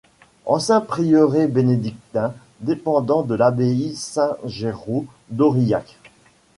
[0.47, 5.95] Ancien prieuré bénédictin dépendant de l'abbaye Saint-Géraud d'Aurillac.